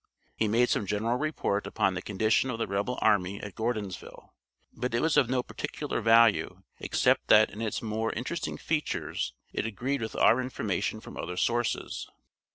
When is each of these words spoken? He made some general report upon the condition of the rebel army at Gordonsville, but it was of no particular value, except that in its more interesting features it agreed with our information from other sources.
He 0.35 0.47
made 0.47 0.67
some 0.67 0.87
general 0.87 1.15
report 1.19 1.67
upon 1.67 1.93
the 1.93 2.01
condition 2.01 2.49
of 2.49 2.57
the 2.57 2.65
rebel 2.65 2.97
army 3.03 3.39
at 3.39 3.53
Gordonsville, 3.53 4.33
but 4.73 4.95
it 4.95 4.99
was 4.99 5.15
of 5.15 5.29
no 5.29 5.43
particular 5.43 6.01
value, 6.01 6.63
except 6.79 7.27
that 7.27 7.51
in 7.51 7.61
its 7.61 7.83
more 7.83 8.11
interesting 8.13 8.57
features 8.57 9.33
it 9.53 9.67
agreed 9.67 10.01
with 10.01 10.15
our 10.15 10.41
information 10.41 11.01
from 11.01 11.17
other 11.17 11.37
sources. 11.37 12.09